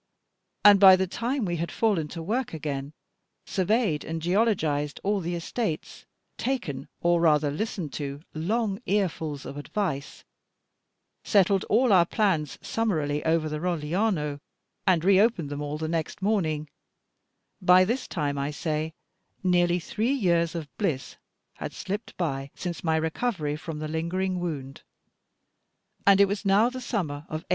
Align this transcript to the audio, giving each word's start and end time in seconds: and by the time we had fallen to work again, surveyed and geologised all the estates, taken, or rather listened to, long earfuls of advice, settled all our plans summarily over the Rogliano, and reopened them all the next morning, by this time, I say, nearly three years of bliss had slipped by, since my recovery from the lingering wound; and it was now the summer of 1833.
and 0.65 0.79
by 0.79 0.95
the 0.95 1.05
time 1.05 1.45
we 1.45 1.57
had 1.57 1.71
fallen 1.71 2.07
to 2.07 2.23
work 2.23 2.55
again, 2.55 2.91
surveyed 3.45 4.03
and 4.03 4.19
geologised 4.19 4.99
all 5.03 5.19
the 5.19 5.35
estates, 5.35 6.07
taken, 6.39 6.87
or 7.01 7.21
rather 7.21 7.51
listened 7.51 7.93
to, 7.93 8.19
long 8.33 8.79
earfuls 8.87 9.45
of 9.45 9.57
advice, 9.57 10.23
settled 11.23 11.63
all 11.65 11.93
our 11.93 12.05
plans 12.05 12.57
summarily 12.63 13.23
over 13.25 13.47
the 13.47 13.59
Rogliano, 13.59 14.39
and 14.87 15.05
reopened 15.05 15.51
them 15.51 15.61
all 15.61 15.77
the 15.77 15.87
next 15.87 16.19
morning, 16.19 16.67
by 17.61 17.85
this 17.85 18.07
time, 18.07 18.39
I 18.39 18.49
say, 18.49 18.95
nearly 19.43 19.79
three 19.79 20.11
years 20.13 20.55
of 20.55 20.67
bliss 20.79 21.15
had 21.57 21.73
slipped 21.73 22.17
by, 22.17 22.49
since 22.55 22.83
my 22.83 22.95
recovery 22.95 23.55
from 23.55 23.77
the 23.77 23.87
lingering 23.87 24.39
wound; 24.39 24.81
and 26.07 26.19
it 26.19 26.25
was 26.27 26.43
now 26.43 26.71
the 26.71 26.81
summer 26.81 27.17
of 27.29 27.45
1833. 27.45 27.49